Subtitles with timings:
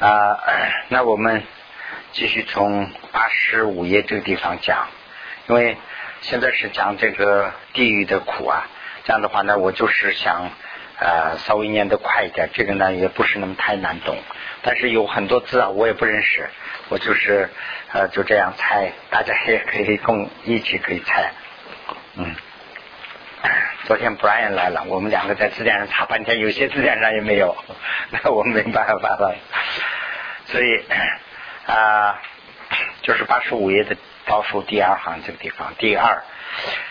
[0.00, 0.40] 啊，
[0.88, 1.42] 那我们
[2.12, 4.88] 继续从八十五页这个地方讲，
[5.46, 5.76] 因为
[6.22, 8.66] 现在是讲这个地狱的苦啊。
[9.04, 10.50] 这样的话呢，我就是想
[10.98, 14.16] 呃稍微念得快一点，这个呢也不是那么太难懂，
[14.62, 16.48] 但是有很多字啊我也不认识，
[16.88, 17.50] 我就是
[17.92, 21.30] 呃就这样猜，大家也可以共一起可以猜，
[22.16, 22.34] 嗯。
[23.86, 27.56] 昨天 Brian 来了，我们两个在字典上查半天，有些字典上也没有，
[28.12, 29.34] 那我没办法了。
[30.50, 30.84] 所以
[31.66, 32.20] 啊，
[33.02, 33.96] 就是八十五页的
[34.26, 36.22] 倒数第二行这个地方，第二，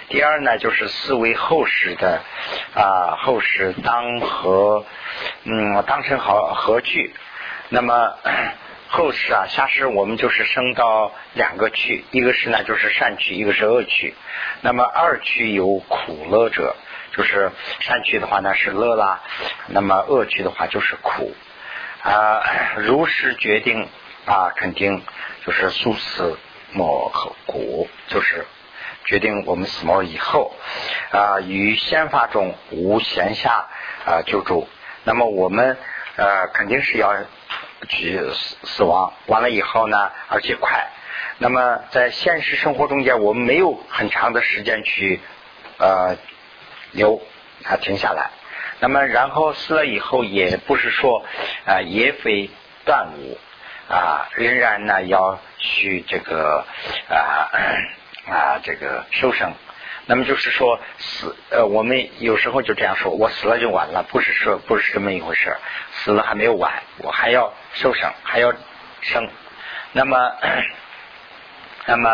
[0.09, 2.21] 第二呢就是四维后世的
[2.75, 4.85] 啊后世当和
[5.43, 7.13] 嗯当成何何去，
[7.69, 8.15] 那么。
[8.91, 14.15] 后世啊，下世我们就是升到两个区，一个是呢就是善区，一个是恶区。
[14.61, 16.75] 那么二区有苦乐者，
[17.15, 17.51] 就是
[17.81, 19.21] 善区的话呢是乐啦，
[19.67, 21.35] 那么恶区的话就是苦
[22.01, 22.41] 啊。
[22.77, 23.87] 如实决定
[24.25, 25.01] 啊，肯定
[25.45, 26.37] 就是速死
[26.71, 28.45] 莫和苦，就是
[29.05, 30.53] 决定我们死亡以后
[31.11, 33.65] 啊，于先法中无闲暇
[34.05, 34.67] 啊救助。
[35.03, 35.77] 那么我们
[36.15, 37.15] 呃肯定是要。
[37.87, 40.89] 去死死亡完了以后呢，而且快。
[41.37, 45.21] 那么在现实生活中间，我们没有很长的时间去
[45.77, 46.17] 呃
[46.91, 47.21] 留
[47.63, 48.31] 啊停下来。
[48.79, 51.25] 那么然后死了以后，也不是说
[51.65, 52.49] 啊也非
[52.85, 53.37] 断无
[53.91, 56.65] 啊，仍然呢要去这个
[57.09, 57.49] 啊
[58.31, 59.51] 啊这个收生。
[60.05, 65.55] 那么就是说死呃，我们有时候就这样说，我死了就完了，不是说不是这么一回事，
[65.91, 68.51] 死了还没有完，我还要受生，还要
[69.01, 69.29] 生。
[69.91, 70.31] 那么
[71.85, 72.09] 那么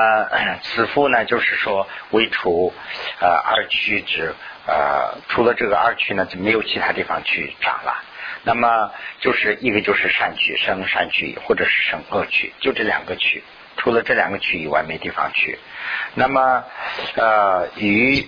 [0.64, 2.74] 此父呢，就是说为除
[3.22, 4.34] 呃二区之
[4.68, 8.04] 呃，除了这个二区呢，就没有其他地方去长了。
[8.44, 13.44] 那么就是一个就是善区生善区，或者是生恶区，就这两个区。
[13.78, 15.60] 除了这两个区以外，没地方去。
[16.14, 16.64] 那么，
[17.16, 18.26] 呃，与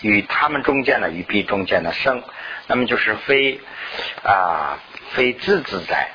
[0.00, 2.22] 与他们中间的与彼中间的生，
[2.66, 3.60] 那么就是非
[4.24, 4.80] 啊
[5.10, 6.08] 非自自在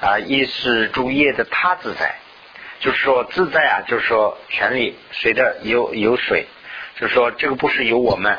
[0.00, 2.14] 啊，一是诸业的他自在，
[2.78, 6.46] 就是说自在啊，就是说权力随着有有水，
[7.00, 8.38] 就是说这个不是由我们，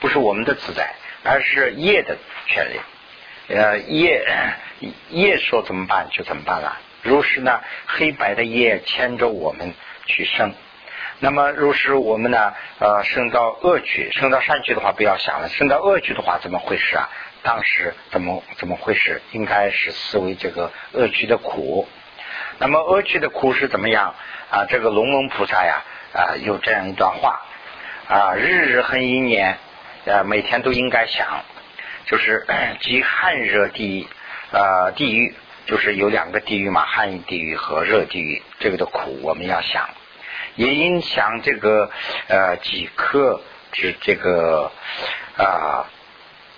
[0.00, 2.80] 不是我们的自在，而是业的权利。
[3.54, 4.26] 呃，业
[5.10, 6.78] 业说怎么办就怎么办了。
[7.02, 9.74] 如是呢，黑白的业牵着我们
[10.06, 10.54] 去生。
[11.20, 15.48] 那么，如是我们呢，呃，生到恶趣，生到善趣的话，不要想了。
[15.48, 17.08] 生到恶趣的话，怎么回事啊？
[17.42, 19.20] 当时怎么怎么回事？
[19.32, 21.88] 应该是思维这个恶趣的苦。
[22.58, 24.14] 那么，恶趣的苦是怎么样
[24.50, 24.64] 啊？
[24.66, 27.42] 这个龙王菩萨呀，啊，有这样一段话
[28.08, 29.58] 啊：日日恒一年，
[30.06, 31.44] 呃，每天都应该想，
[32.06, 32.46] 就是
[32.80, 34.08] 即汗热地
[34.52, 35.34] 呃地狱。
[35.66, 39.90] 就是有两个地狱嘛，寒地狱和热地狱，这个的苦我们要想，
[40.54, 41.90] 也应想这个
[42.26, 43.42] 呃几颗
[43.74, 44.72] 是这个
[45.36, 45.84] 啊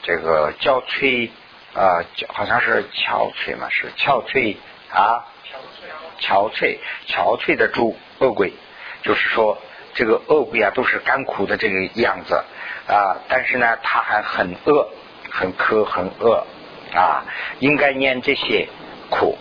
[0.04, 1.28] 这个憔悴
[1.74, 4.58] 啊，好像是憔悴嘛，是憔悴
[4.92, 5.26] 啊，
[6.20, 6.78] 憔悴
[7.08, 8.52] 憔悴的猪恶鬼，
[9.02, 9.60] 就是说
[9.94, 12.42] 这个恶鬼啊都是干苦的这个样子。
[12.86, 14.88] 啊，但是呢他还很饿，
[15.30, 16.44] 很渴很饿
[16.94, 17.24] 啊，
[17.58, 18.68] 应该念这些。
[19.12, 19.36] 苦，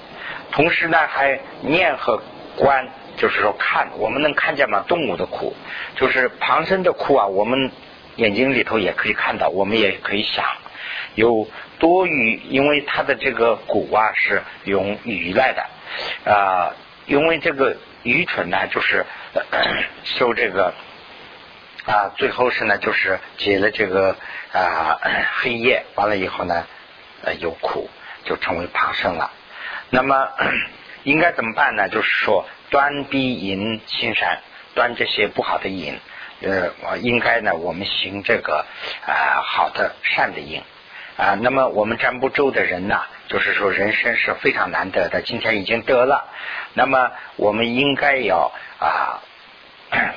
[0.51, 2.19] 同时呢还念和
[2.57, 2.87] 观，
[3.17, 4.83] 就是说看，我们能看见吗？
[4.87, 5.55] 动物的苦，
[5.95, 7.69] 就是旁生的苦啊，我们
[8.15, 10.43] 眼睛里头也可以看到，我们也可以想，
[11.13, 16.31] 有多余，因为它的这个骨啊是用鱼来的。
[16.31, 16.73] 啊，
[17.05, 19.05] 因为这个愚蠢呢，就是
[20.03, 20.73] 修这个
[21.85, 24.15] 啊，最后是呢就是结了这个
[24.53, 24.99] 啊
[25.37, 26.65] 黑夜，完了以后呢
[27.23, 27.89] 呃有苦，
[28.25, 29.31] 就成为旁生了。
[29.89, 30.29] 那么
[31.03, 31.89] 应该怎么办呢？
[31.89, 34.39] 就是说端逼淫心善，
[34.75, 35.99] 端这些不好的淫，
[36.41, 38.65] 呃，应该呢我们行这个
[39.05, 40.61] 啊好的善的淫
[41.19, 41.37] 啊。
[41.41, 46.29] 那么我们占卜咒的人呢，就是说人生是非常难得的，今天已经得了。
[46.73, 49.21] 那么我们应该要啊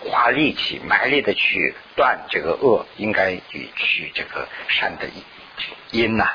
[0.08, 5.08] 花力气、埋力的去断这个恶，应该去这个善的
[5.90, 6.30] 因呐。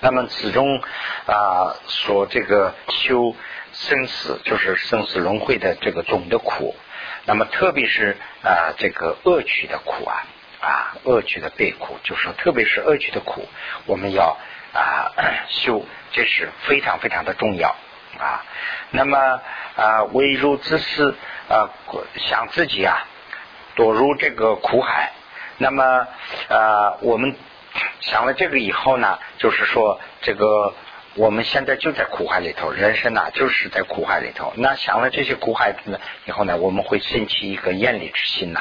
[0.00, 0.82] 那么始终
[1.26, 3.34] 啊，说这个修
[3.72, 6.74] 生死，就是生死轮回的这个总的苦。
[7.26, 10.26] 那么特别是啊，这个恶趣的苦啊，
[10.64, 13.48] 啊恶趣的悲苦，就说特别是恶趣的苦，
[13.86, 14.36] 我们要
[14.72, 15.12] 啊
[15.48, 17.76] 修，这是非常非常的重要
[18.18, 18.42] 啊。
[18.90, 19.18] 那么
[19.76, 21.14] 啊，为如自私
[21.48, 21.68] 啊，
[22.16, 23.06] 想自己啊
[23.74, 25.12] 躲入这个苦海。
[25.58, 25.84] 那么
[26.48, 27.36] 啊，我们。
[28.00, 30.74] 想了这个以后呢，就是说这个
[31.14, 34.52] 我们现在就在苦海里头，人生呐就是在苦海里头。
[34.56, 38.60] 那想了这些苦海呢以后呢，我们会升起一个厌离之心呐。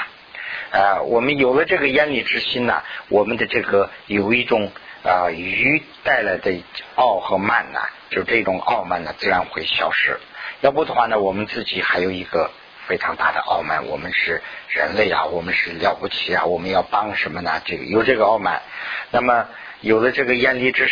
[0.74, 4.72] 啊我们有了这个厌离之心呢，我们的这个有一种
[5.04, 6.64] 啊鱼带来的
[6.96, 7.80] 傲和慢呐，
[8.10, 10.20] 就这种傲慢呢，自然会消失。
[10.62, 12.50] 要不的话呢，我们自己还有一个
[12.88, 17.62] 非常大的傲慢，我们是人类啊，我们是了不起啊，我们要帮什么呢？
[17.66, 18.64] 这个有这个傲慢，
[19.12, 19.48] 那么
[19.82, 20.90] 有了这个厌离之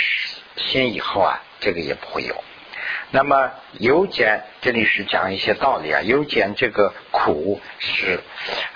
[0.58, 2.36] 心以后啊，这个也不会有。
[3.14, 6.00] 那么有减，这里是讲一些道理啊。
[6.02, 8.22] 有减这个苦是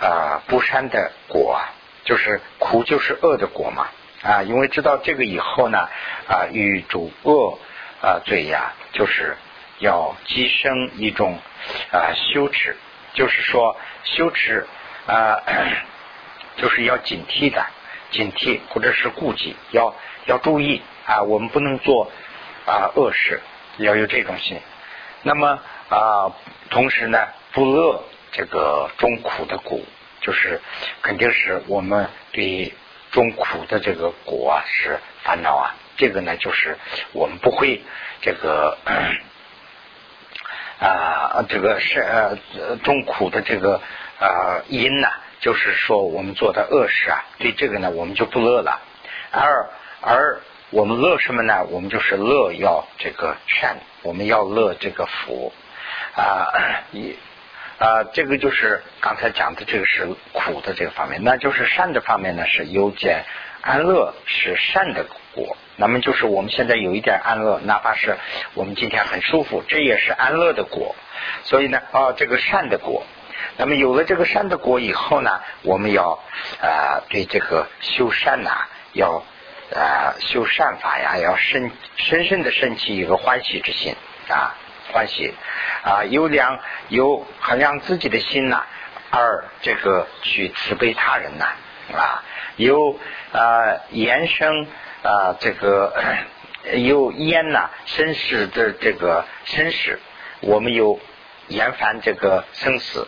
[0.02, 1.62] 啊不善的果，
[2.04, 3.88] 就是苦就是恶的果嘛
[4.22, 4.44] 啊。
[4.44, 5.88] 因为知道这个以后呢
[6.28, 7.58] 啊，与主恶
[8.02, 9.38] 啊罪呀，就是
[9.80, 11.40] 要积生一种
[11.94, 12.76] 啊羞耻，
[13.14, 14.68] 就是说羞耻
[15.08, 15.42] 啊，
[16.58, 17.66] 就是要警惕的，
[18.12, 19.96] 警惕或者是顾忌，要
[20.26, 22.12] 要注意啊，我们不能做
[22.66, 23.40] 啊恶事。
[23.78, 24.60] 要有这种心，
[25.24, 26.32] 那么啊，
[26.70, 29.86] 同时呢，不乐这个中苦的苦，
[30.22, 30.62] 就是
[31.02, 32.74] 肯定是我们对
[33.12, 35.76] 中苦的这个果啊是烦恼啊。
[35.98, 36.78] 这个呢，就是
[37.12, 37.84] 我们不会
[38.22, 38.78] 这个
[40.80, 42.38] 啊，这个是呃
[42.84, 43.82] 中苦的这个
[44.20, 45.10] 啊因呢，
[45.42, 48.80] 就是说我们做的恶事啊，对这个呢，我们就不乐了，
[49.32, 49.70] 而
[50.02, 50.40] 而。
[50.76, 51.66] 我们乐什么呢？
[51.70, 55.54] 我们就是乐要这个善，我们要乐这个福
[56.18, 56.52] 啊，
[56.92, 57.16] 一
[57.80, 63.24] 啊，这个就是刚才讲的这个是苦的这个方面，那就是善的方面呢是有见
[63.62, 68.18] 安乐是善的果，那么就是我们现在有一点安乐，哪怕是
[68.54, 70.94] 我们今天很舒服，这也是安乐的果。
[71.44, 73.06] 所以呢，啊，这个善的果，
[73.56, 76.20] 那么有了这个善的果以后呢，我们要
[76.62, 79.24] 啊对这个修善呐要。
[79.76, 83.94] 啊，修善法呀，要深深深的升起一个欢喜之心
[84.30, 84.56] 啊，
[84.94, 85.34] 欢喜
[85.84, 88.64] 啊，有良有衡量自己的心呐，
[89.12, 91.46] 二这个去慈悲他人呐
[91.94, 92.24] 啊，
[92.56, 92.98] 有
[93.34, 94.68] 啊延伸
[95.04, 95.94] 啊这个
[96.74, 100.00] 有淹呐生死的这个生死，
[100.40, 101.00] 我们有
[101.50, 103.08] 延繁这个生死，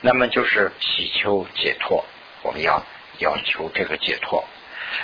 [0.00, 2.04] 那么就是祈求解脱，
[2.42, 2.82] 我们要
[3.18, 4.44] 要求这个解脱。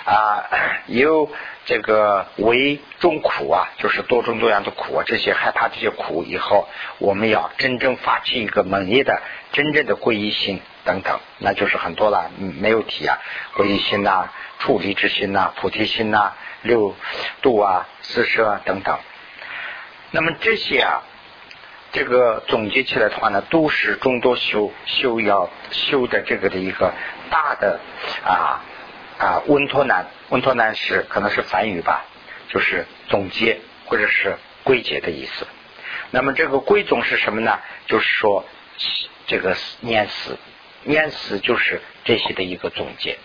[0.04, 0.44] 啊，
[0.86, 1.30] 有
[1.64, 9.22] 这个为众苦啊，就是多种多样的苦啊，这些害怕这些苦以后，我们要真正发起一个猛烈的、
[9.52, 13.18] 真正的皈依心等等，那就是很多了，没有提啊，
[13.56, 16.32] 皈依心呐、处离之心呐、菩提心呐、
[16.62, 16.94] 六
[17.42, 18.98] 度啊、四摄等等。
[20.10, 21.02] 那么这些啊，
[21.92, 26.92] 这个总结起来的话呢，都是众多修修要修的这个的一个
[27.30, 27.80] 大的
[28.24, 28.62] 啊。
[29.18, 32.04] 啊，温托南，温托南是可能是梵语吧，
[32.48, 35.46] 就是总结或者是归结的意思。
[36.10, 37.60] 那么这个归总是什么呢？
[37.86, 38.44] 就是说
[39.26, 40.36] 这个念死，
[40.82, 43.18] 念死就是这些的一个总结。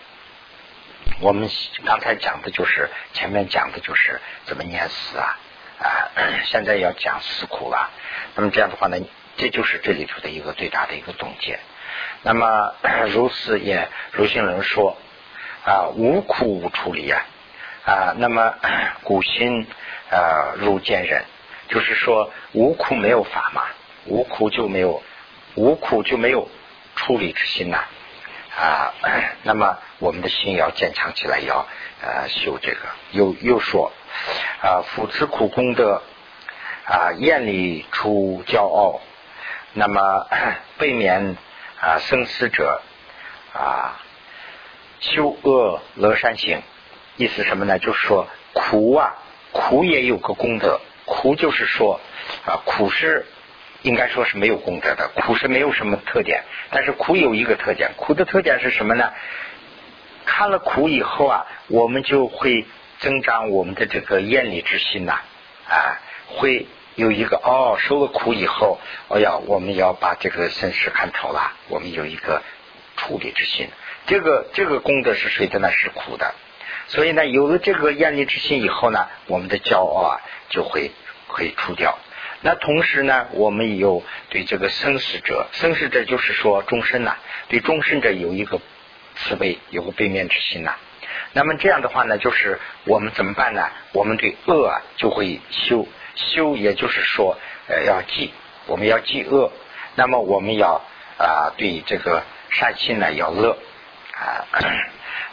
[1.21, 1.49] 我们
[1.85, 5.39] 刚才讲的就是前面讲的就是怎么念死啊
[5.79, 5.87] 啊，
[6.45, 7.89] 现在要讲死苦了。
[8.35, 8.97] 那么这样的话呢，
[9.37, 11.59] 这就是这里头的一个最大的一个总结。
[12.21, 12.75] 那么
[13.11, 14.95] 如此也如心人说。
[15.69, 17.21] 啊，无苦无处理啊，
[17.85, 18.55] 啊，那么
[19.03, 19.67] 古心
[20.09, 21.23] 啊如见人，
[21.67, 23.61] 就是说无苦没有法嘛，
[24.05, 25.03] 无苦就没有
[25.53, 26.49] 无苦就没有
[26.95, 27.83] 处理之心呐，
[28.57, 28.93] 啊，
[29.43, 31.67] 那么我们的心要坚强起来，要
[32.01, 32.79] 呃修这个。
[33.11, 33.91] 又又说
[34.63, 36.01] 啊，夫此苦功德
[36.85, 39.01] 啊，厌离出骄傲，
[39.73, 40.27] 那么
[40.79, 41.37] 背面
[41.79, 42.81] 啊生死者
[43.53, 44.01] 啊。
[44.99, 46.61] 修恶乐善行，
[47.17, 47.79] 意思什么呢？
[47.79, 49.15] 就是说苦啊，
[49.51, 50.79] 苦也有个功德。
[51.05, 51.99] 苦就是说
[52.45, 53.25] 啊，苦是
[53.81, 56.43] 应该说是没有功德的，苦是没有什么特点。
[56.69, 59.11] 但是苦有一个特点，苦的特点是什么呢？
[60.25, 62.65] 看了苦以后啊，我们就会
[62.99, 65.21] 增长我们的这个厌离之心呐
[65.67, 68.77] 啊，会有一个哦，受了苦以后，
[69.09, 72.43] 哎呀，我们要把这个身世看透了，我们有一个
[72.97, 73.69] 处理之心。
[74.09, 75.71] 这个这个功德是谁的呢？
[75.71, 76.33] 是苦的，
[76.87, 80.89] 所以呢，有了这个厌离之心以后呢，我们的骄傲啊就会
[81.27, 81.95] 可以除掉。
[82.41, 84.01] 那同时呢，我们有
[84.31, 87.17] 对这个生死者，生死者就是说终身呐，
[87.49, 88.59] 对终身者有一个
[89.15, 90.73] 慈悲，有个悲悯之心呐。
[91.33, 93.69] 那么这样的话呢，就是我们怎么办呢？
[93.93, 97.37] 我们对恶啊就会修修，也就是说
[97.67, 98.33] 呃要记，
[98.65, 99.51] 我们要记恶。
[99.93, 100.81] 那么我们要
[101.19, 103.55] 啊对这个善心呢要乐。
[104.19, 104.45] 啊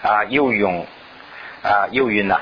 [0.03, 0.25] 啊！
[0.29, 0.87] 又用
[1.63, 2.41] 啊又云呐，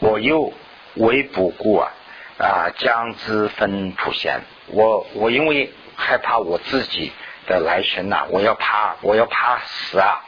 [0.00, 0.52] 我又
[0.94, 1.90] 为不顾啊
[2.38, 4.42] 啊将之分普贤。
[4.66, 7.12] 我我因为害怕我自己
[7.46, 10.24] 的来生呐，我要怕我要怕死啊。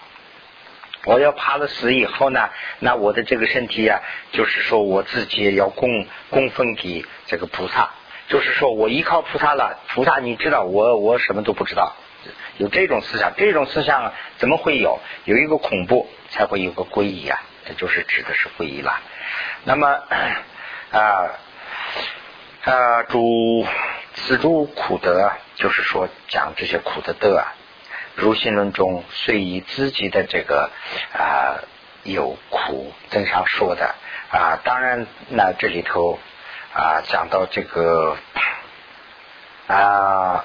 [1.06, 4.00] 我要怕了死以后呢，那我的这个身体啊，
[4.32, 7.90] 就是说我自己要供供奉给这个菩萨，
[8.28, 11.92] 就是说我依靠菩萨了，菩萨你知道我我什么都不知道，
[12.58, 15.00] 有这种思想，这种思想怎么会有？
[15.25, 19.00] 有一个恐怖才会有个皈依啊，这就是指的是皈依了。
[19.64, 19.88] 那么
[20.90, 21.30] 啊
[22.64, 23.66] 啊，诸
[24.14, 27.54] 此诸苦德，就是说讲这些苦的德啊。
[28.16, 30.70] 如心论中虽以自己的这个
[31.12, 31.58] 啊
[32.04, 33.94] 有苦经常说的
[34.30, 36.20] 啊，当然那这里头
[36.73, 38.16] 啊讲到这个
[39.66, 40.44] 啊，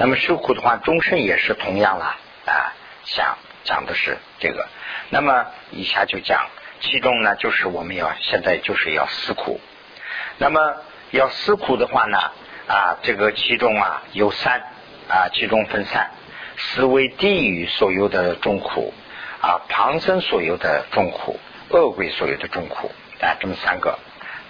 [0.00, 2.16] 那么受苦的话，终身也是同样了
[2.46, 2.72] 啊，
[3.04, 4.66] 讲讲的是这个。
[5.10, 6.48] 那么以下就讲
[6.80, 9.60] 其中呢，就是我们要现在就是要思苦。
[10.38, 10.76] 那么
[11.10, 12.18] 要思苦的话呢
[12.66, 14.62] 啊，这个其中啊有三。
[15.10, 16.12] 啊，其中分散，
[16.56, 18.94] 思维地狱所有的众苦
[19.42, 21.40] 啊，旁生所有的众苦，
[21.70, 23.98] 恶鬼所有的众苦啊，这么三个。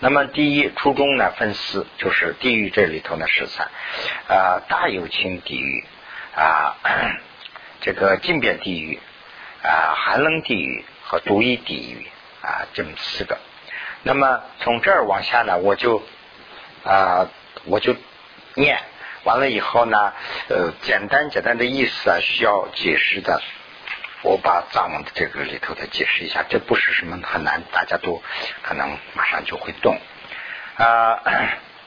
[0.03, 3.69] 那么第一初中呢分四，就是地狱这里头呢是三
[4.29, 5.85] 啊，大有情地狱
[6.35, 6.77] 啊，
[7.83, 8.99] 这个静变地狱
[9.63, 12.07] 啊，寒冷地狱和毒液地狱
[12.43, 13.39] 啊，这么四个。
[14.03, 16.03] 那么从这儿往下呢，我就
[16.83, 17.29] 啊，
[17.67, 17.95] 我就
[18.55, 18.81] 念。
[19.25, 20.15] 完了以后呢，
[20.49, 23.43] 呃，简单简单的意思啊，需要解释的，
[24.23, 28.23] 我把藏文的这个里头的解释一下，这不是什么很难，大家都
[28.63, 29.99] 可能马上就会懂
[30.77, 31.19] 啊。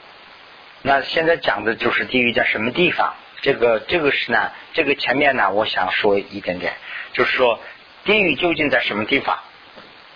[0.81, 3.13] 那现在讲的就是地狱在什么地方？
[3.41, 6.73] 这个这个是呢，这个前面呢，我想说一点点，
[7.13, 7.59] 就是说
[8.03, 9.39] 地狱究竟在什么地方？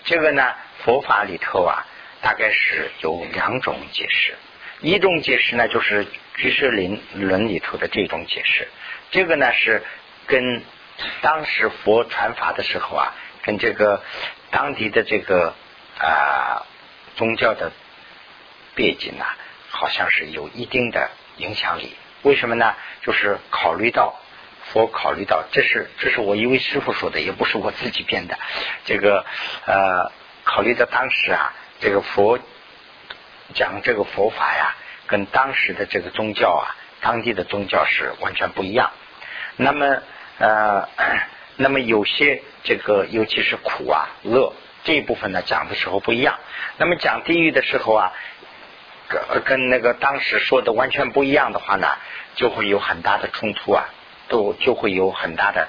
[0.06, 1.86] 这个呢，佛法里头啊，
[2.22, 4.36] 大概是有两种解释。
[4.80, 6.06] 一种解释呢，就是
[6.36, 8.68] 居士林论里头的这种解释。
[9.12, 9.84] 这个呢是
[10.26, 10.64] 跟
[11.22, 13.13] 当时佛传法的时候啊，
[13.44, 14.04] 跟这个
[14.51, 15.54] 当地的这个
[16.00, 16.66] 啊
[17.16, 17.72] 宗教的
[18.75, 19.38] 背景啊，
[19.70, 21.96] 好像是有一定的影响力。
[22.24, 22.75] 为什么呢？
[23.01, 24.20] 就是考虑到
[24.72, 28.38] 佛考虑到，这是这是我一位师傅说的，也不是我自己编的。
[28.86, 29.25] 这个
[29.66, 30.12] 呃，
[30.44, 32.39] 考虑到当时啊，这个佛。
[33.54, 34.75] 讲这个佛法呀，
[35.08, 38.92] 跟当时的这个宗教啊，当地的宗教是完全不一样。
[39.56, 40.01] 那么
[40.39, 40.88] 呃，
[41.58, 44.53] 那么有些这个尤其是苦啊、乐
[44.84, 46.39] 这一部分呢，讲的时候不一样。
[46.77, 48.13] 那么讲地狱的时候啊，
[49.10, 51.88] 跟跟那个当时说的完全不一样的话呢，
[52.36, 53.86] 就会有很大的冲突啊，
[54.27, 55.67] 都就会有很大的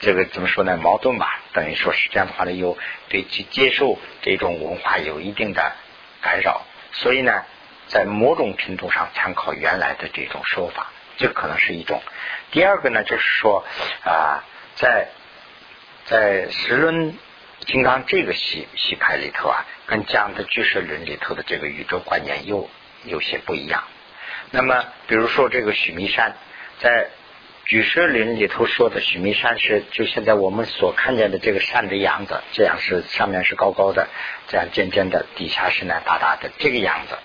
[0.00, 0.76] 这个怎么说呢？
[0.76, 1.40] 矛盾吧。
[1.52, 2.76] 等于说是这样的话呢，有
[3.08, 5.72] 对接接受这种文化有一定的
[6.20, 6.62] 干扰。
[6.92, 7.44] 所以呢，
[7.86, 12.02] 在某种程度上参考原来的这种说法，这可能是一种。
[12.50, 13.64] 第二个呢，就是说
[14.04, 14.44] 啊，
[14.76, 15.08] 在
[16.06, 17.16] 在十轮
[17.60, 22.68] 金刚这个系系派里头啊，跟讲的居士论里头的这个宇宙观念又
[23.04, 23.84] 有些不一样。
[24.50, 26.34] 那么，比如说这个许弥山，
[26.80, 27.08] 在
[27.64, 34.08] 举舍林里头说的许弥山是就现在我们所看见的这个山的样子，这样是上面是高高的，
[34.48, 37.16] 这样尖尖的，底下是呢大大的这个样子。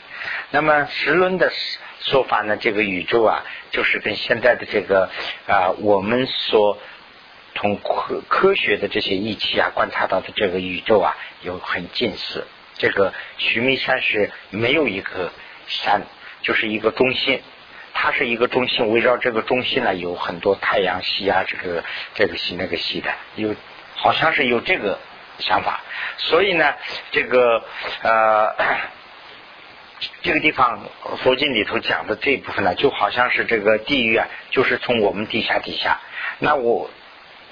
[0.51, 5.09] 那么十轮的石说法呢，这个宇宙啊，就是跟现在的这个
[5.47, 6.77] 啊我们所
[7.55, 12.45] 从科科学的这些仪器啊观察到的这个宇宙啊有很近似。
[12.77, 15.31] 这个须弥山是没有一个
[15.67, 16.03] 山，
[16.41, 17.41] 就是一个中心。
[17.99, 23.55] 它是一个中心，围绕这个中心呢，有很多太阳系啊，这个这个系那个系的，有
[23.95, 24.99] 好像是有这个
[25.39, 25.81] 想法。
[26.17, 26.75] 所以呢，
[27.09, 27.63] 这个
[28.03, 28.55] 呃，
[30.21, 30.81] 这个地方
[31.23, 35.99] 佛经里头讲的这一部分呢，就好像是这个地狱啊，就是从我们地下底下。
[36.39, 36.89] 那我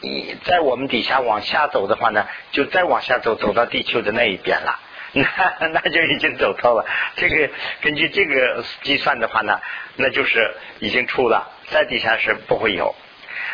[0.02, 4.80] 你在我们底下往下走的话呢，就再往下走，走到地球的那一边了。
[5.16, 6.86] 那那就已经走透了。
[7.16, 7.50] 这个
[7.80, 9.62] 根据这个计算的话呢，
[9.96, 12.94] 那就是已经出了，在底下是不会有。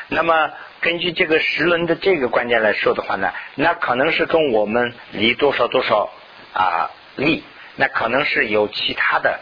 [0.07, 6.10] 那么根据这个十轮的这个观念来说的话呢，那可能是跟我们离多少多少
[6.53, 7.43] 啊力，
[7.75, 9.39] 那可能是有其他的。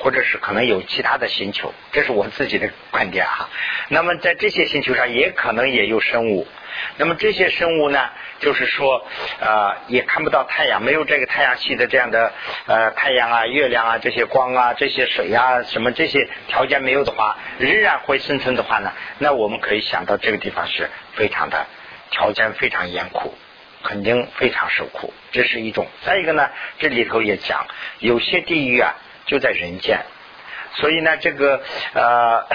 [0.00, 3.48] 或者是可能有其他的星球，这是我自己的观点哈。
[3.88, 6.46] 那么在这些星球上，也可能也有生物。
[6.98, 8.08] 那么这些生物呢，
[8.38, 9.04] 就是说
[9.40, 12.32] 呃，也看不到太阳，没有这个太阳系的这样的
[12.66, 21.66] 呃太阳啊、月亮啊这些光啊、这些水啊什么这些条件没有的话，仍然会生存的话呢，那我们可以想到这个地方是非常的
[22.12, 23.34] 条件非常严酷
[23.82, 25.86] 肯定非常受苦，这是一种。
[26.04, 27.66] 再一个呢，这里头也讲，
[27.98, 28.94] 有些地狱啊
[29.26, 30.00] 就在人间，
[30.74, 31.62] 所以呢，这个
[31.94, 32.46] 呃，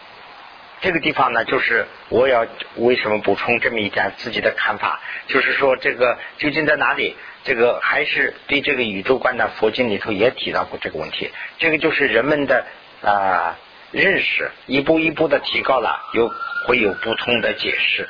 [0.82, 2.46] 这个地方呢，就是我要
[2.76, 7.16] 为什么补充这么一点自己的看法，就是说这个究竟在哪里？
[7.44, 11.30] 这个还是对这个宇宙观的佛经里头也提到过这个问题。
[11.58, 12.66] 这个就是人们的
[13.02, 13.56] 啊
[13.92, 16.28] 认识一步一步的提高了，有
[16.66, 18.08] 会有不同的解释。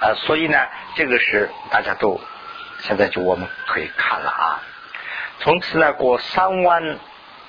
[0.00, 0.58] 啊，所以呢，
[0.94, 2.20] 这个是大家都
[2.80, 4.62] 现在就我们可以看了啊。
[5.40, 6.98] 从此呢，过三万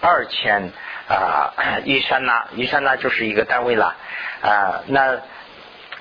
[0.01, 0.71] 二千
[1.07, 1.53] 啊
[1.85, 3.95] 一山呐，一山呐就是一个单位了
[4.41, 4.83] 啊。
[4.87, 5.19] 那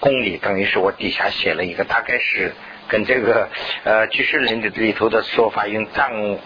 [0.00, 2.55] 公里等于是我底下写了一个，大概是
[2.88, 3.49] 跟这个
[3.85, 6.38] 呃居士林的里头的说法用藏。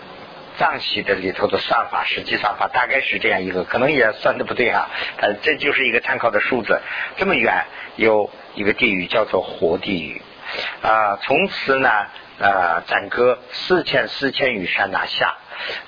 [0.58, 6.78] 藏系的里头的算法，实际算法大概是这样一个，可能也算的不对啊，呃，这就是一个参考的数字。
[7.16, 7.64] 这么远
[7.96, 10.22] 有一个地狱叫做活地狱
[10.82, 11.88] 啊，从此呢，
[12.38, 15.36] 呃，斩割四千四千余山拿下，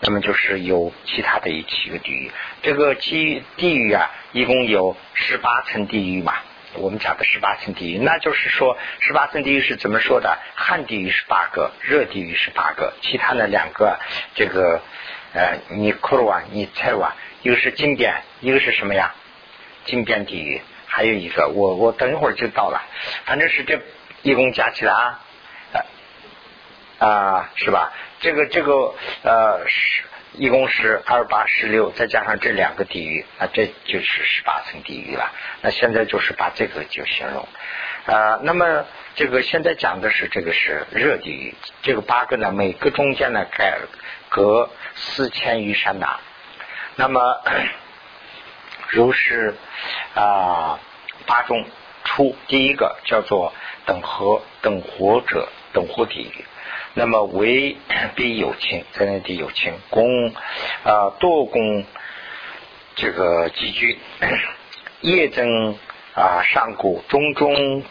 [0.00, 2.30] 那么就是有其他的一七个地狱。
[2.62, 6.34] 这个地地狱啊，一共有十八层地狱嘛。
[6.74, 10.38] 我们讲的十八层地狱，那就是说十八层地狱是怎么说的？
[10.54, 13.98] 旱地狱是八个，热地狱是八个，其他的两个，
[14.34, 14.80] 这个
[15.34, 19.14] 呃，尼库鲁啊，你猜哇，一个是经典，一个是什么呀？
[19.84, 20.62] 经典地狱，
[20.94, 22.82] 还有一个，我我等一会儿就到了，
[23.24, 23.80] 反正是这
[24.20, 25.20] 一共加起来啊，
[26.98, 27.92] 啊，是吧？
[28.20, 30.02] 这个这个呃是。
[30.34, 35.30] 一共是二八十六，再加上这两个地狱，那这就是十八层地狱了。
[35.60, 37.46] 那现在就是把这个就形容
[38.06, 38.40] 啊。
[38.42, 43.64] 那么这个现在讲的是这个是热地狱，这个八个呢，每个中间呢隔
[44.30, 46.18] 隔四千余山呐。
[46.96, 47.20] 那么
[48.92, 49.54] 如是
[50.14, 50.78] 啊，
[51.24, 51.64] 八中
[52.04, 53.54] 出第一个叫做
[53.86, 56.44] 等和等活者等活地狱。
[56.92, 57.78] 那么为
[58.14, 60.34] 必有情，在那地有情，功
[60.84, 61.86] 啊多功
[62.94, 63.98] 这个积聚，
[65.00, 65.78] 业增
[66.14, 67.82] 啊上古中中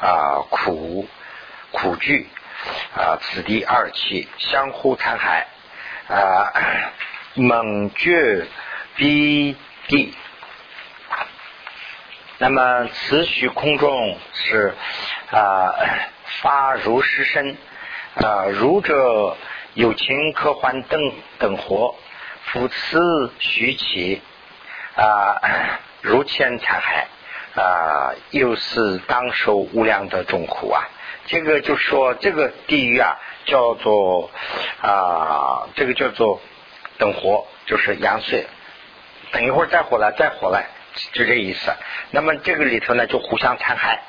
[0.00, 1.06] 啊苦
[1.70, 2.26] 苦聚
[2.96, 5.46] 啊此地二气相互残害
[6.08, 6.52] 啊
[7.34, 8.48] 猛绝
[8.96, 9.54] 逼
[9.88, 10.14] 地，
[12.38, 14.74] 那么此虚空中是
[15.32, 15.74] 啊
[16.40, 17.56] 发如是身。
[18.14, 19.36] 啊，如者
[19.74, 21.94] 有情可还等等活，
[22.46, 24.20] 复此虚起
[24.96, 25.40] 啊，
[26.02, 30.82] 如千残骸啊，又是当受无量的重苦啊。
[31.26, 34.30] 这个就说这个地狱啊，叫做
[34.82, 36.40] 啊，这个叫做
[36.98, 38.48] 等活，就是阳岁，
[39.32, 40.66] 等一会儿再回来，再回来，
[41.12, 41.72] 就这意思。
[42.10, 44.02] 那么这个里头呢，就互相残害，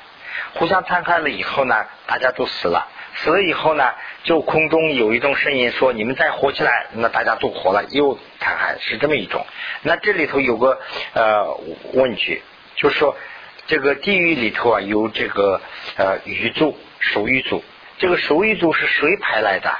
[0.54, 2.88] 互相残害了以后呢，大家都死了。
[3.16, 9.44] 死了以后呢，就空中有一种声音说：“你们再活起来，那大家都活了，又残害，是这么一种。”
[9.82, 10.80] 那这里头有个
[11.12, 11.60] 呃
[11.92, 12.40] 问句，
[12.76, 13.16] 就是说
[13.66, 15.60] 这个地狱里头啊，有这个
[15.96, 17.64] 呃鱼族、手鱼族。
[17.98, 19.70] 这个手鱼族是谁派来的？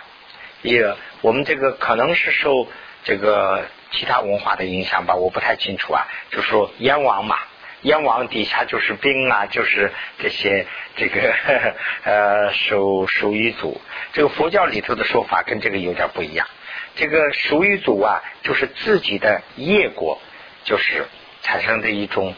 [0.62, 2.66] 也我们这个可能是受
[3.04, 6.06] 这个其他文化的影响吧，我不太清楚啊。
[6.30, 7.36] 就说阎王嘛。
[7.82, 11.34] 阎王底下就是兵啊，就是这些这个
[12.04, 13.80] 呃守守狱组。
[14.12, 16.46] 这个佛教里头的说法跟这个有点不一样。
[16.94, 20.20] 这个守狱组啊，就是自己的业果，
[20.64, 21.06] 就是
[21.40, 22.34] 产生的一种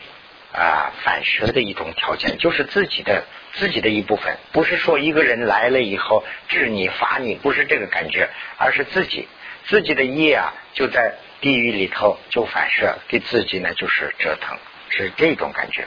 [0.53, 9.27] 啊反射的一种条件，就是自己的自己的一部分，不是说一个人来了以后治你罚你，不是这个感觉，而是自己
[9.65, 14.57] 自己的业啊就在地狱里头就反射，给自己呢就是折腾。
[14.95, 15.87] 是这种感觉，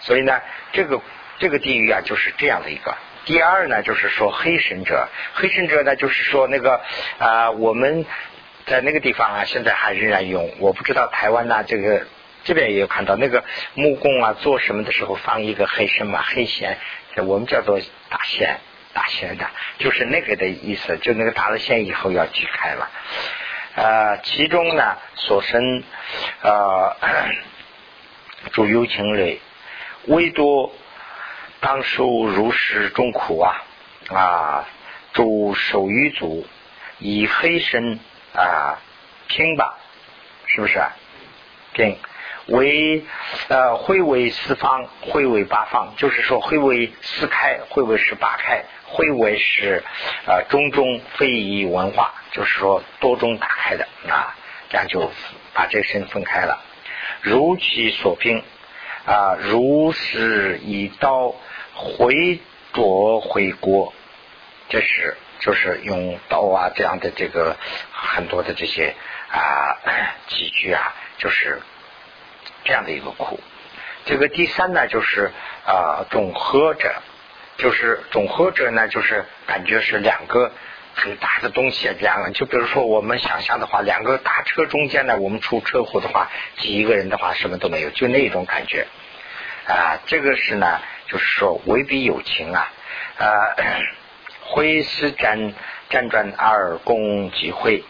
[0.00, 0.40] 所以呢，
[0.72, 1.02] 这个
[1.38, 2.96] 这个地狱啊，就是这样的一个。
[3.26, 6.80] 第二呢，就是说黑神者，黑神者呢，就是说那个
[7.18, 8.06] 啊，我们
[8.64, 10.50] 在那个地方啊，现在还仍然用。
[10.60, 12.06] 我不知道台湾呢，这个
[12.44, 16.78] 这边也有看到那个木工啊，做什么的时候放一个黑神嘛，黑弦，
[17.16, 18.60] 我们叫做打线，
[18.94, 19.46] 打弦的，
[19.78, 22.88] 就是那个的意思，就那个打了线以后要锯开了。
[23.78, 25.82] 呃，其中呢，所生
[26.42, 26.96] 呃。
[28.52, 29.40] 诸有情类，
[30.06, 30.72] 唯多
[31.60, 33.64] 当受如是众苦啊
[34.08, 34.64] 啊！
[35.12, 36.46] 诸手于足
[36.98, 37.98] 以黑身
[38.34, 38.78] 啊
[39.28, 39.76] 听吧，
[40.46, 40.80] 是不是？
[41.74, 41.98] 听
[42.46, 43.04] 为
[43.48, 49.84] 呃会为四方，会为八方，就是说会为四开，会为十八开，会为是
[50.26, 54.34] 呃中中非遗文化，就是说多中打开的啊，
[54.70, 55.10] 这样就
[55.52, 56.62] 把这个身分开了。
[57.20, 58.42] 如其所拼
[59.06, 61.34] 啊，如是以刀
[61.74, 62.40] 回
[62.72, 63.92] 着回锅
[64.68, 67.56] 这是就是用刀啊这样的这个
[67.92, 68.94] 很多的这些
[69.30, 69.76] 啊
[70.28, 71.60] 几句啊，就是
[72.64, 73.40] 这样的一个苦。
[74.04, 75.30] 这个第三呢，就是
[75.66, 76.94] 啊总合者，
[77.58, 80.50] 就是总合者呢，就是感觉是两个
[80.94, 88.86] 很大的东西，两个就比如说我们想象的话，两个大车中间呢，我们出车祸的话，挤一个人的话，什么都没有，就那种感觉
[89.66, 90.00] 啊。
[90.06, 92.72] 这个是呢，就是说未必有情啊
[93.18, 93.26] 啊，
[94.40, 95.52] 会是辗
[95.90, 97.84] 辗转二共即会。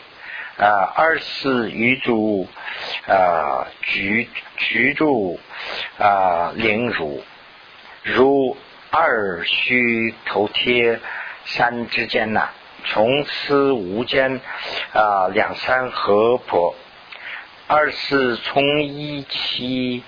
[0.59, 2.49] 啊，二四余主
[3.07, 5.39] 啊，居居住
[6.01, 7.23] 啊，凌辱
[8.03, 8.57] 如
[8.91, 10.99] 二须头贴
[11.45, 12.49] 山之间呐，
[12.85, 14.41] 从此无间
[14.95, 16.75] 啊，两山合泊。
[17.71, 20.03] 二是从一期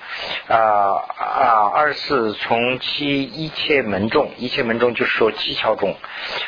[0.48, 5.94] 啊啊，二是从其一切门中，一切门中就是说七窍中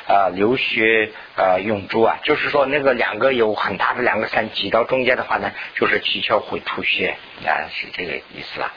[0.09, 8.72] 啊，流血啊，永珠啊，就是说那个两个有很大的两个山挤到中间的话呢，就是七窍会出血啊，是这个意思啊。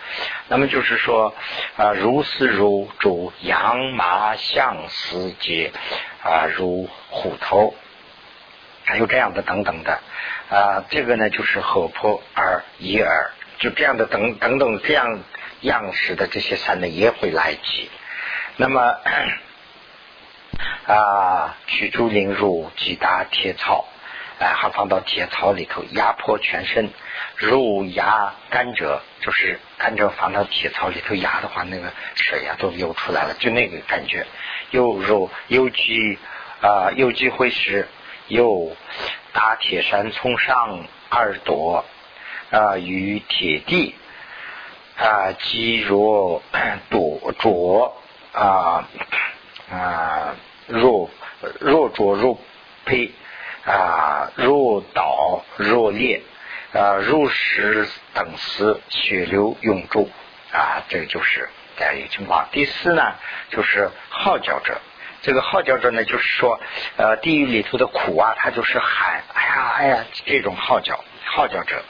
[0.49, 1.33] 那么就是说
[1.77, 5.71] 啊，如丝如主羊麻象丝结
[6.21, 7.73] 啊，如虎头，
[8.83, 10.01] 还有这样的等等的。
[10.47, 15.19] 啊，这个呢就是合坡而一耳，就这样的等等等这样
[15.61, 17.89] 样式的这些山呢也会来及。
[18.55, 18.95] 那么
[20.85, 23.87] 啊，取竹林入击打铁草，
[24.39, 26.91] 啊，还放到铁槽里头压迫全身，
[27.37, 34.27] 如压甘蔗，就是甘蔗放到铁槽里头压的话，那个水啊都流出来了，就那个感觉。
[34.69, 36.19] 又如有机
[36.61, 37.87] 啊，有机会使
[38.27, 38.77] 又。
[39.35, 41.83] 大铁山从上耳朵
[42.51, 43.93] 啊，与铁地
[44.97, 46.41] 啊，积若
[46.89, 47.97] 多浊
[48.31, 48.87] 啊
[49.69, 50.35] 啊，
[50.67, 51.09] 若
[51.59, 52.39] 若浊若
[52.85, 53.11] 胚
[53.65, 56.21] 啊，若倒若裂
[56.73, 60.09] 啊，如石等丝血流涌注
[60.53, 62.47] 啊，这个就是这样一个情况。
[62.53, 63.15] 第四呢，
[63.49, 64.79] 就是号角者。
[65.25, 66.59] 这个号角者呢，就是说，
[66.97, 71.83] 呃，地狱里头的苦啊，他就是喊，哎呀，哎呀，这种号角，号角者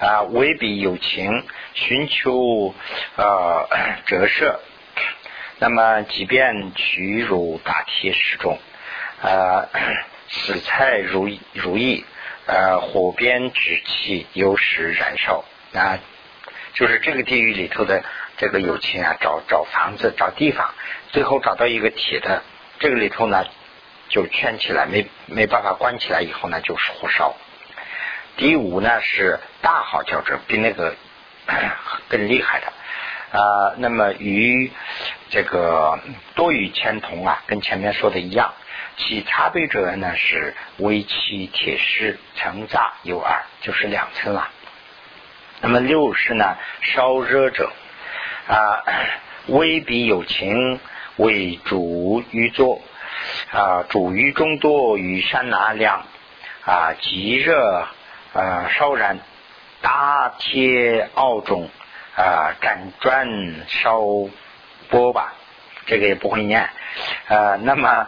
[0.00, 2.74] 啊，未必有情，寻求
[3.16, 3.68] 呃
[4.06, 4.58] 折射。
[5.58, 8.58] 那么，即便取入大铁石中，
[9.20, 9.68] 呃，
[10.30, 12.06] 死菜如如意，
[12.46, 15.98] 呃，火边之气有时燃烧啊，
[16.72, 18.02] 就是这个地狱里头的
[18.38, 20.72] 这个有情啊，找找房子，找地方，
[21.10, 22.42] 最后找到一个铁的。
[22.82, 23.44] 这个里头呢，
[24.08, 27.36] 就圈起来，没没办法关起来，以后呢就是火烧。
[28.36, 30.96] 第五呢是大号叫者，比那个
[32.10, 33.74] 更厉害的啊。
[33.76, 34.72] 那么与
[35.30, 36.00] 这个
[36.34, 38.52] 多与千同啊，跟前面说的一样。
[38.96, 44.50] 其差别者呢是微漆铁石层杂有二，就是两层啊。
[45.60, 47.70] 那么六是呢烧热者
[48.48, 48.82] 啊，
[49.46, 50.80] 微比有情。
[51.16, 52.80] 为主于作
[53.50, 56.06] 啊，主于众多于山拿量
[56.64, 57.86] 啊，极热
[58.32, 59.18] 啊，烧燃
[59.82, 61.68] 大铁奥中
[62.16, 63.28] 啊，辗转
[63.68, 64.00] 烧
[64.88, 65.34] 波吧，
[65.86, 66.62] 这个也不会念
[67.28, 67.56] 啊。
[67.56, 68.06] 那么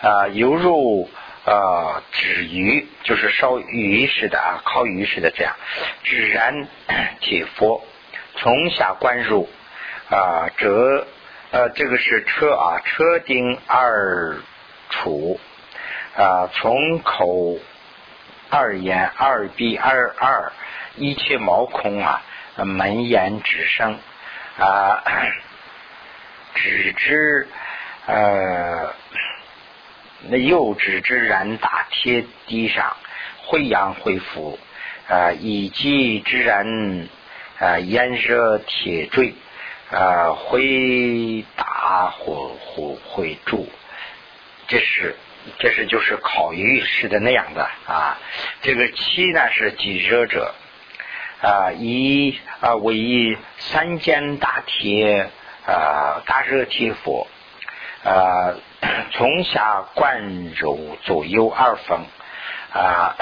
[0.00, 1.10] 啊，犹如
[1.44, 5.54] 啊，纸鱼，就是烧鱼似的啊，烤鱼似的这样，
[6.04, 6.68] 只燃
[7.20, 7.84] 铁佛
[8.36, 9.48] 从下灌入
[10.08, 11.06] 啊，折。
[11.54, 14.34] 呃，这个是车啊，车顶二
[14.90, 15.38] 处
[16.16, 17.60] 啊，从口
[18.50, 20.50] 二眼二鼻二二，
[20.96, 22.20] 一切毛孔啊，
[22.56, 23.96] 门眼之声
[24.58, 25.00] 啊，
[26.56, 27.46] 指之
[28.06, 28.92] 呃，
[30.22, 32.96] 那右指之然打贴地上，
[33.44, 34.58] 会阳会腹
[35.08, 37.08] 啊，以及之然
[37.60, 39.32] 啊，炎热铁坠。
[39.90, 43.68] 啊，会打火火会住，
[44.66, 45.14] 这是
[45.58, 48.18] 这是就是烤鱼似的那样的啊。
[48.62, 50.54] 这个七呢是即热者
[51.42, 55.28] 啊，以啊为以三间大铁
[55.66, 57.28] 啊大热铁佛
[58.04, 58.54] 啊，
[59.12, 61.98] 从下灌入左右二分
[62.72, 63.14] 啊，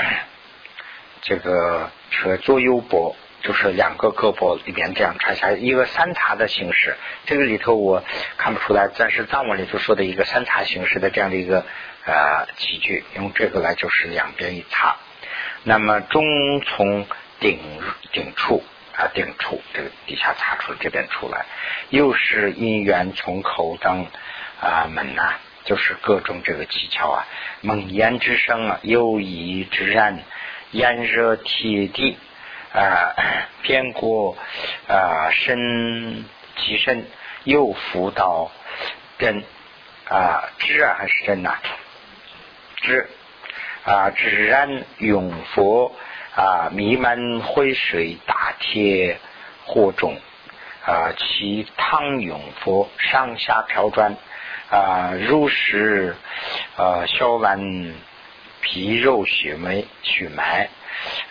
[1.23, 3.15] 这个车左右拨。
[3.43, 8.05] 就是两个胳膊里边这样插下一个三叉的形式，这个里头我
[8.37, 11.65] 看不出来，但是藏文里头说的一个三叉形式的这样的一个
[12.07, 14.97] 呃器具，用这个来就是两边一插，
[15.65, 17.07] 那么中从
[17.41, 17.59] 顶
[18.13, 18.63] 顶处
[18.97, 21.47] 啊顶处这个底下插出这边出来，
[21.91, 24.07] 又是因缘从口当
[24.61, 27.27] 啊门呐就是各种这个技巧啊，
[27.61, 30.21] 猛烟之声啊，有意之然，
[30.71, 32.17] 炎热铁地
[32.73, 33.15] 啊，
[33.63, 34.37] 偏过
[34.89, 36.25] 啊，身
[36.57, 37.05] 其身，
[37.45, 38.51] 又复到
[39.19, 39.45] 根
[40.09, 41.55] 啊，知啊还是真呐？
[42.77, 43.09] 知
[43.85, 45.95] 啊，只然永佛
[46.35, 49.19] 啊，弥漫灰水大铁
[49.67, 50.17] 火中
[50.85, 54.17] 啊，其汤永佛上下飘转。
[54.71, 56.17] 啊，如实
[56.79, 57.95] 啊，消完
[58.63, 60.71] 皮肉血脉血脉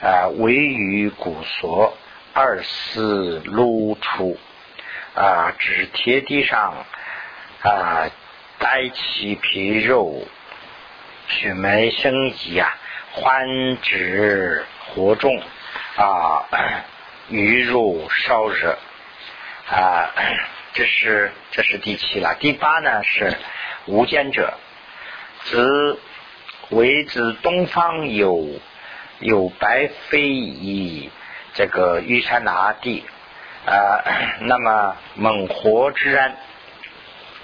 [0.02, 1.92] 啊，位于骨髓
[2.34, 4.38] 二四露出
[5.16, 6.86] 啊，指贴地上
[7.62, 8.10] 啊，
[8.60, 10.28] 带起皮肉
[11.28, 12.76] 血脉生疑啊，
[13.12, 15.42] 欢止火中
[15.96, 16.46] 啊，
[17.30, 18.78] 鱼肉烧热
[19.70, 20.10] 啊。
[20.74, 23.36] 这是这是第七了，第八呢是
[23.88, 24.54] 无间者，
[25.44, 26.00] 子
[26.70, 28.48] 为子东方有
[29.22, 31.10] 有白飞以
[31.54, 33.06] 这个玉山拿地
[33.66, 34.02] 啊，
[34.42, 36.36] 那么猛火之然，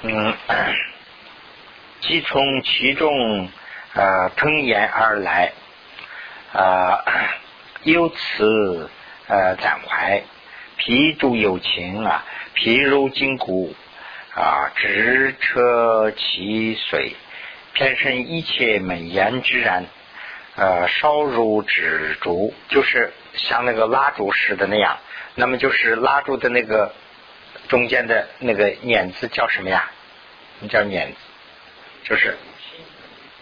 [0.02, 0.34] 嗯，
[2.02, 3.48] 即从其中
[3.94, 5.54] 啊腾延而来
[6.54, 7.04] 啊，
[7.84, 8.90] 由此
[9.28, 10.24] 呃展怀，
[10.78, 12.26] 皮主有情啊。
[12.54, 13.76] 皮如筋骨
[14.34, 17.12] 啊，直车其髓，
[17.74, 19.86] 偏生一切美言之然，
[20.58, 24.98] 呃，烧如纸烛，就是像那个蜡烛似的那样。
[25.36, 26.94] 那么就是蜡烛的那个
[27.68, 29.92] 中间的那个捻子叫什么呀？
[30.60, 31.18] 你叫捻子，
[32.04, 32.36] 就是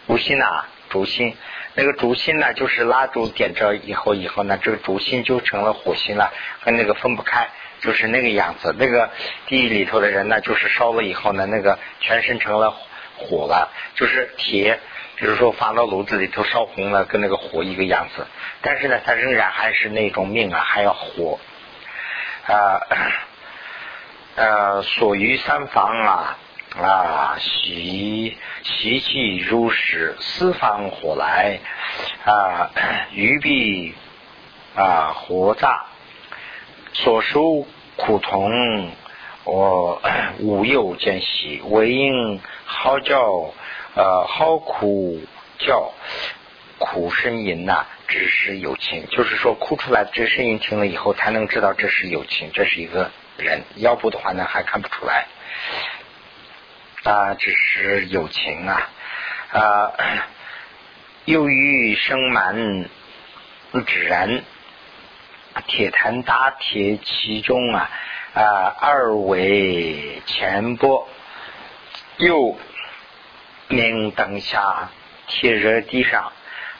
[0.07, 1.35] 烛心呐，烛心。
[1.73, 7.49] 那个烛心呢，就是蜡烛点着以后，以后呢，这个烛心就成了火星了，和那个分不开。
[7.81, 9.09] 就是那个样子，那个
[9.47, 12.75] 地狱里头的人呢，就是烧了以后呢，那个全身成了
[13.15, 14.79] 火了，就是铁，
[15.17, 18.27] 比如说放到炉子里头烧红了，跟那个火一个样子。
[18.61, 21.39] 但是呢，他仍然还是那种命啊，还要活
[22.47, 22.81] 啊。
[24.35, 26.37] 呃，所于三方啊
[26.77, 31.59] 啊，习习气如实，四方火来
[32.25, 32.71] 啊，
[33.13, 33.95] 鱼必
[34.75, 35.85] 啊火炸。
[36.91, 37.65] 所受
[37.97, 38.89] 苦痛，
[39.43, 40.01] 我
[40.39, 43.53] 无有见喜，唯应好叫
[43.95, 45.21] 呃好苦
[45.57, 45.91] 叫
[46.77, 49.07] 苦声音呐，只是有情。
[49.09, 53.63] 就是说，哭出来这声音听了以后，才能知道这是有情，这是一个人。
[53.75, 55.25] 要不的话呢，还看不出来
[57.03, 58.89] 啊，只是有情啊
[59.53, 59.91] 啊，
[61.23, 62.89] 又欲生蛮
[63.71, 64.43] 自然。
[65.67, 67.89] 铁坛打铁其中啊
[68.33, 71.07] 啊二为前波，
[72.17, 72.57] 又
[73.67, 74.89] 明灯下
[75.27, 76.31] 铁热地上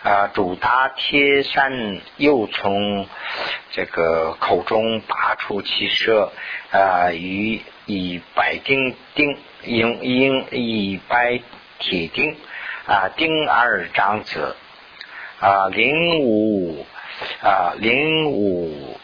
[0.04, 3.08] 啊主打铁山又从
[3.72, 6.32] 这个口中拔出其舌
[6.72, 11.42] 啊与以白钉钉用用以白
[11.80, 12.38] 铁钉
[12.86, 14.56] 啊钉二长子
[15.40, 16.86] 啊灵武。
[17.42, 19.00] 啊，零五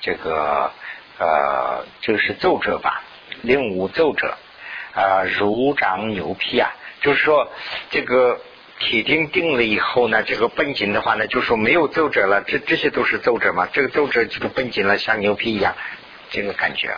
[0.00, 0.72] 这个
[1.20, 3.04] 呃，这个是奏者吧？
[3.42, 4.36] 零五奏者
[4.94, 7.50] 啊，如掌牛皮啊，就是说
[7.90, 8.40] 这个
[8.78, 12.42] 铁钉钉了以后呢，这个绷紧的话呢，就说没有皱褶了。
[12.42, 13.68] 这这些都是皱褶嘛？
[13.72, 15.74] 这个皱褶就是绷紧了，像牛皮一样，
[16.30, 16.96] 这个感觉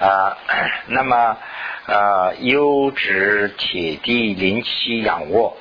[0.00, 0.36] 啊。
[0.86, 1.36] 那么
[1.86, 5.56] 呃，优质铁地临期仰卧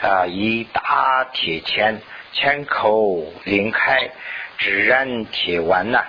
[0.00, 2.00] 啊，以大铁签。
[2.36, 4.10] 千口临开，
[4.58, 6.02] 只然铁丸呐，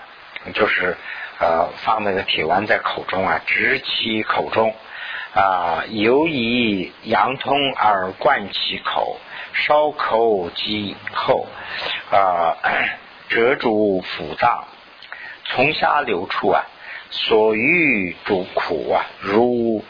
[0.55, 0.97] 就是
[1.39, 4.73] 呃放那个铁丸在口中啊，直其口中
[5.33, 9.17] 啊，由以阳通而贯其口，
[9.53, 11.47] 烧口即后
[12.11, 12.57] 啊，
[13.29, 14.65] 折住腹脏，
[15.45, 16.63] 从下流出啊，
[17.09, 19.83] 所欲主苦啊，如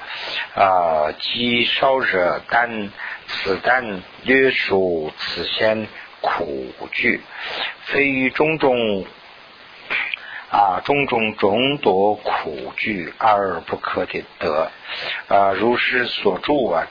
[0.55, 2.91] 啊鸡烧热丹，
[3.27, 5.88] 此丹略属此先。
[6.21, 7.21] 苦具，
[7.84, 9.05] 非于种种
[10.55, 14.71] 啊，种种众多苦惧而不可的得
[15.27, 16.87] 啊，如是所著啊，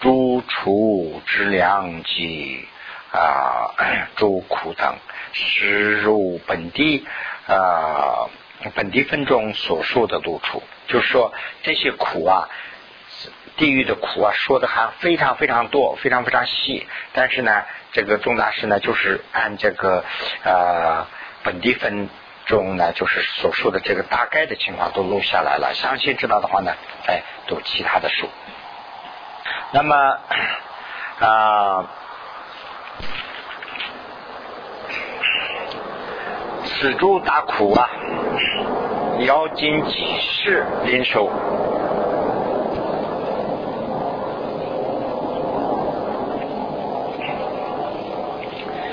[0.00, 2.66] 诸处之良及
[3.12, 3.70] 啊，
[4.16, 4.96] 诸苦等，
[5.32, 7.06] 实入本地
[7.46, 8.28] 啊，
[8.74, 12.48] 本地分中所说的路处，就是说这些苦啊。
[13.56, 16.88] 地狱的苦啊，说的还非常非常多，非常非常细。
[17.12, 20.04] 但是呢，这个钟大师呢，就是按这个
[20.42, 21.06] 呃
[21.44, 22.08] 本地分
[22.46, 25.72] 中呢，就是所说的这个大概的情况都录下来了。
[25.74, 26.72] 详细知道的话呢，
[27.06, 28.28] 哎，读其他的书。
[29.72, 30.18] 那么
[31.20, 31.86] 啊，
[36.64, 37.88] 此诸大苦啊，
[39.20, 41.30] 要经几世临受。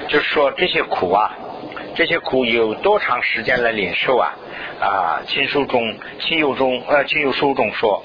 [0.07, 1.31] 就是说这些苦啊，
[2.01, 4.33] 这些苦有多长时间来领受啊？
[4.79, 8.03] 啊，亲书中、亲友中、呃，亲友书中说，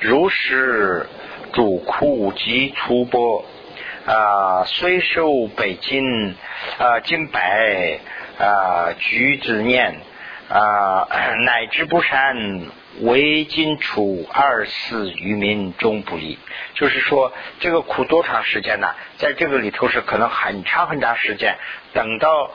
[0.00, 1.06] 如是
[1.54, 3.42] 主苦及粗波
[4.04, 6.36] 啊，虽受北京
[6.76, 8.00] 啊金白
[8.38, 9.96] 啊橘子念
[10.50, 11.08] 啊，
[11.46, 12.36] 乃至不善。
[13.00, 16.38] 为今处二四渔民终不离，
[16.74, 18.88] 就是说这个苦多长时间呢？
[19.16, 21.56] 在这个里头是可能很长很长时间，
[21.94, 22.50] 等到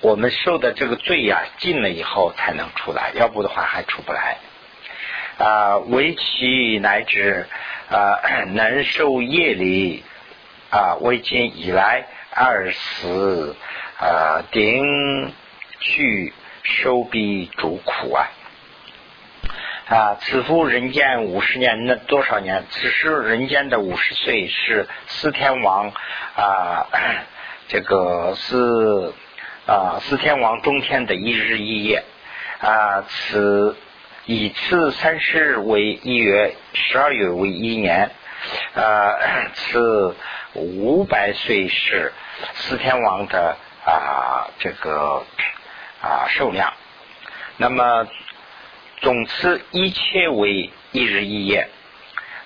[0.00, 4.36] 我们受的这个罪呀尽了以后才能出来，要不的话还出不来。
[5.38, 7.46] 啊，为其乃至
[7.90, 8.20] 啊
[8.54, 10.02] 能受业力
[10.70, 13.54] 啊，为今以来二十
[13.98, 15.32] 啊顶
[15.80, 16.32] 去
[16.62, 18.28] 受彼主苦啊。
[19.88, 22.64] 啊，此夫人间五十年，那多少年？
[22.70, 25.92] 此时人间的五十岁是四天王
[26.34, 26.86] 啊，
[27.68, 29.12] 这个是
[29.66, 32.04] 啊，四天王中天的一日一夜
[32.60, 33.02] 啊。
[33.08, 33.76] 此
[34.24, 38.10] 以次三十日为一月，十二月为一年
[38.74, 39.12] 啊。
[39.54, 40.14] 此
[40.54, 42.12] 五百岁是
[42.54, 45.24] 四天王的啊，这个
[46.00, 46.72] 啊寿量。
[47.56, 48.06] 那么。
[49.02, 51.68] 总之，一切为一日一夜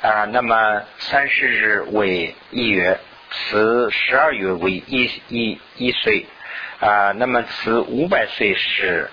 [0.02, 0.24] 啊。
[0.24, 2.98] 那么三十日为一月，
[3.30, 6.26] 此十二月为一一一岁
[6.80, 7.12] 啊。
[7.12, 9.10] 那么此五百岁是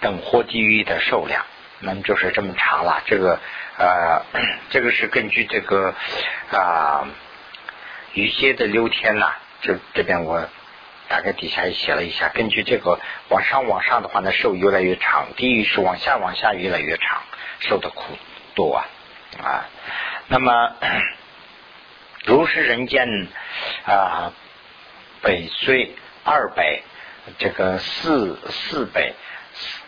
[0.00, 1.44] 等活地狱的寿量，
[1.80, 3.02] 那么就是这么长了。
[3.06, 3.38] 这个
[3.78, 4.22] 啊，
[4.70, 5.94] 这个是根据这个
[6.52, 7.06] 啊，
[8.14, 9.32] 余阶的六天呐。
[9.62, 10.48] 这这边我。
[11.08, 13.00] 大概底下也写了一下，根据这个
[13.30, 17.22] 往上往上的话呢，受越来越长；地狱是往下往下越来越长，
[17.58, 18.16] 受的苦
[18.54, 18.86] 多啊
[19.42, 19.66] 啊。
[20.28, 20.76] 那么
[22.26, 23.26] 如是人间
[23.86, 24.32] 啊，
[25.20, 26.82] 百岁二百，
[27.38, 29.12] 这个四四百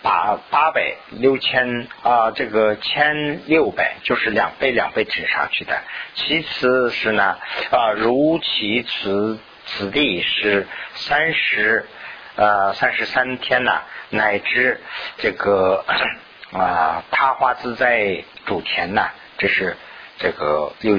[0.02, 5.82] 八八百六千啊，这个千六百就是两倍两倍乘上去的。
[6.14, 7.38] 其次是呢
[7.70, 9.38] 啊，如其此。
[9.64, 11.86] 此地是三十
[12.34, 14.80] 呃三十三天呐，乃至
[15.18, 15.84] 这个
[16.52, 19.76] 啊他花自在主田呐，这是
[20.18, 20.96] 这个六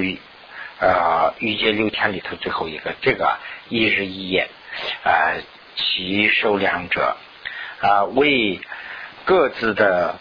[0.80, 3.36] 呃欲界六天里头最后一个，这个
[3.68, 4.48] 一日一夜
[5.04, 5.34] 啊，
[5.76, 7.16] 其受两者
[7.80, 8.60] 啊为
[9.24, 10.18] 各自的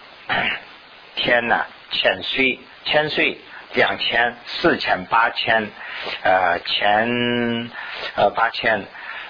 [1.16, 3.38] 天呐千岁千岁。
[3.76, 5.68] 两千、四千、八千，
[6.22, 7.72] 呃，千
[8.16, 8.86] 呃八千，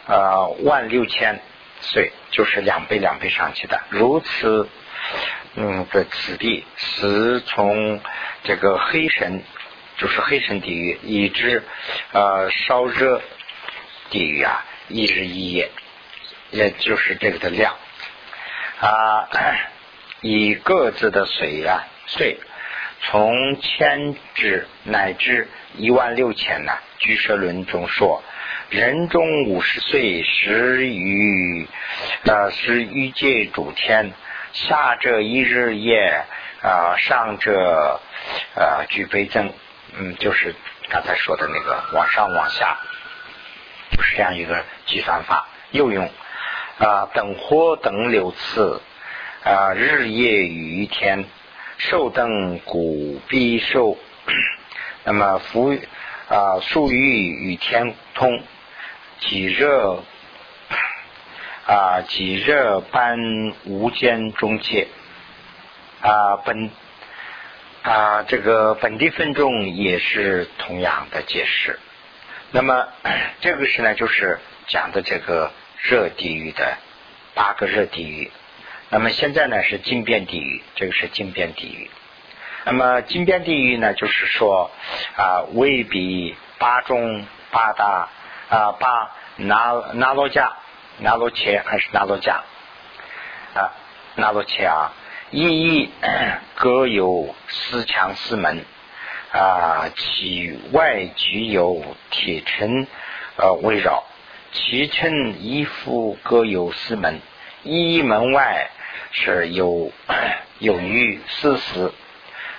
[0.05, 1.39] 呃万六千
[1.79, 3.79] 岁，就是两倍两倍上去的。
[3.87, 4.67] 如此，
[5.55, 8.01] 嗯的此地是从
[8.43, 9.41] 这个黑神，
[9.95, 11.63] 就是黑神地狱，以至
[12.11, 13.21] 呃烧热
[14.09, 15.69] 地狱啊，一日一夜，
[16.51, 17.75] 也就是这个的量
[18.79, 19.29] 啊，
[20.21, 22.39] 以各自的水啊岁。
[23.05, 26.71] 从千至乃至一万六千呢？
[26.99, 28.23] 居舍论中说，
[28.69, 31.67] 人中五十岁时于
[32.23, 34.13] 呃是欲界主天，
[34.53, 36.23] 下者一日夜
[36.61, 37.99] 啊，上者
[38.55, 39.53] 呃具备增，
[39.97, 40.55] 嗯，就是
[40.87, 42.79] 刚才说的那个往上往下，
[43.95, 45.47] 就是这样一个计算法。
[45.71, 46.09] 又用
[46.77, 48.81] 啊等火等六次
[49.43, 51.25] 啊日夜与一天。
[51.75, 53.97] 受等古必受，
[55.03, 55.75] 那么福
[56.29, 58.41] 啊，数欲与天通，
[59.19, 60.03] 极热
[61.67, 64.87] 啊，极热般无间中界
[66.01, 66.69] 啊，本
[67.81, 71.79] 啊，这个本地分众也是同样的解释。
[72.55, 72.87] 那么
[73.41, 75.51] 这个是呢，就是讲的这个
[75.81, 76.77] 热地狱的
[77.33, 78.31] 八个热地狱。
[78.91, 81.89] 那么现在呢是金边地狱，这个是金边地狱。
[82.65, 84.69] 那么金边地狱呢，就是说
[85.17, 88.09] 啊，未比八中八大
[88.49, 90.51] 啊八拿拿罗迦
[90.99, 92.41] 拿罗切还是拿罗迦
[93.55, 93.73] 啊
[94.15, 94.93] 拿罗切啊，
[95.31, 95.89] 一一
[96.53, 98.63] 各有四墙四门
[99.33, 102.87] 啊，其外具有铁城
[103.35, 104.05] 呃围绕，
[104.53, 107.19] 其城衣服各有四门，
[107.63, 108.69] 一门外。
[109.15, 109.91] 是有
[110.57, 111.93] 有欲四死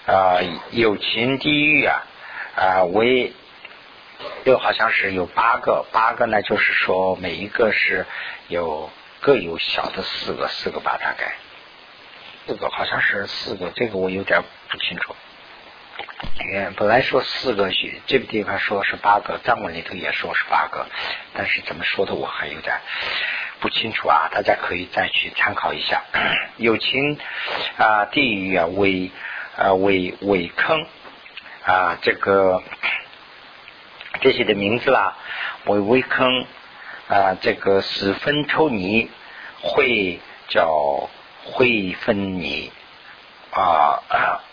[0.06, 0.38] 啊，
[0.70, 2.06] 有情地狱啊
[2.54, 3.32] 啊为
[4.44, 8.06] 又好像是有八个，八个呢，就是说每一个是
[8.46, 8.88] 有
[9.20, 11.34] 各有小的四个，四个吧，大概
[12.46, 15.16] 四个好像是四个，这个我有点不清楚。
[16.76, 17.70] 本来说四个，
[18.06, 20.86] 这个地方说是八个，藏文里头也说是八个，
[21.32, 22.80] 但是怎么说的我还有点
[23.60, 26.02] 不清楚啊，大家可以再去参考一下。
[26.56, 27.18] 有情
[27.76, 29.10] 啊，地狱啊，为
[29.56, 30.86] 啊为为坑
[31.64, 32.62] 啊，这个
[34.20, 35.16] 这些的名字啦，
[35.66, 36.46] 为为坑
[37.08, 39.10] 啊，这个死分抽泥
[39.60, 41.08] 会叫
[41.44, 42.70] 会分泥。
[43.56, 44.02] 啊，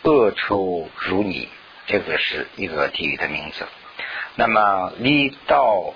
[0.03, 1.49] 恶臭如泥，
[1.91, 3.67] 这个是一个地狱的名字。
[4.35, 5.93] 那么力道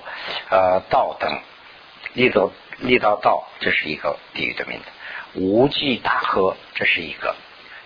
[0.49, 1.39] 呃道等，
[2.13, 4.85] 力道力道道，这是一个地狱的名字。
[5.39, 7.33] 无际大河，这是一个。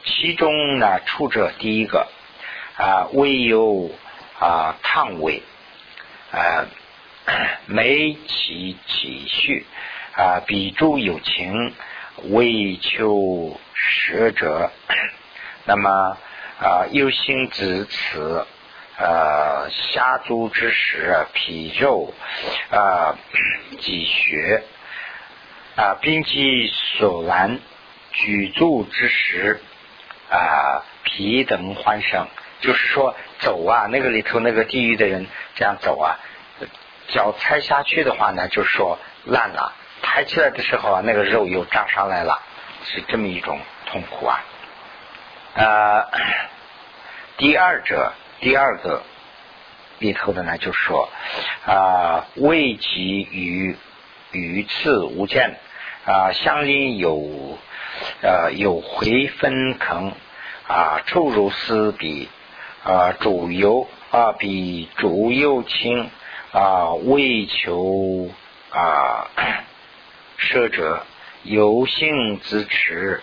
[0.03, 2.07] 其中呢，出者第一个
[2.77, 3.91] 啊，未有
[4.39, 5.43] 啊烫尾
[6.31, 6.65] 啊，
[7.67, 9.67] 眉起起序
[10.15, 11.75] 啊，比诸有情。
[12.31, 14.71] 为求舍者，
[15.63, 16.17] 那么
[16.59, 18.45] 啊，忧心之此，
[18.97, 22.13] 呃，下足之时，皮肉
[22.69, 23.15] 啊，
[23.79, 24.63] 积血
[25.77, 27.59] 啊，兵器所难，
[28.11, 29.61] 举足之时
[30.29, 32.27] 啊，皮等欢生，
[32.59, 36.19] 就是说走啊，那个里头那个地狱的人这样走啊，
[37.07, 39.73] 脚踩下去的话呢，就说烂了。
[40.01, 42.41] 抬起来的时候啊，那个肉又长上来了，
[42.83, 44.43] 是这么一种痛苦啊。
[45.55, 46.05] 呃，
[47.37, 49.01] 第二者，第二个
[49.97, 51.09] 里头的呢，就说
[51.65, 53.75] 啊，未及于
[54.31, 55.57] 鱼刺无间
[56.05, 57.57] 啊，相邻有
[58.21, 60.13] 呃有回分坑
[60.67, 62.29] 啊，臭如丝比
[62.83, 66.09] 啊，主油啊比主油轻
[66.51, 68.29] 啊，为求
[68.71, 69.27] 啊。
[70.37, 71.03] 舍 者
[71.43, 73.21] 有性之持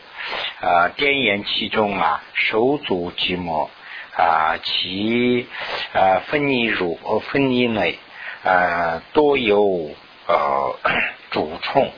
[0.61, 3.69] 啊，颠言其中啊，手足寂寞
[4.17, 5.47] 啊，其
[5.93, 7.99] 啊分泌乳呃分泌内
[8.45, 9.91] 啊，多有
[10.27, 10.79] 呃
[11.31, 11.93] 主冲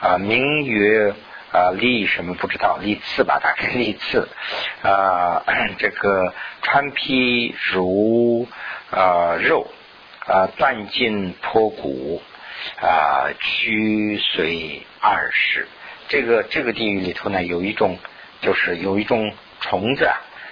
[0.00, 1.14] 啊，名曰
[1.52, 4.28] 啊利什么不知道利刺吧，大概 利刺
[4.82, 5.42] 啊，
[5.78, 6.32] 这个
[6.62, 8.46] 穿皮如
[8.90, 9.68] 啊肉
[10.26, 12.22] 啊，断筋破骨。
[12.76, 15.66] 啊，曲随二十，
[16.10, 17.96] 这个这个地狱里头呢，有一种
[18.42, 20.10] 就是有一种虫子，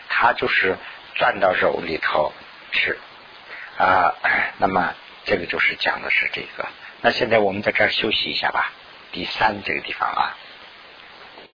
[0.09, 0.77] 它就是
[1.17, 2.33] 钻到肉里头
[2.71, 2.97] 吃
[3.77, 4.15] 啊。
[4.59, 4.95] 那么
[5.25, 6.69] 这个就是讲的是这个。
[7.01, 8.71] 那现在我们在这儿休息一下吧，
[9.11, 10.37] 第三这个地方啊。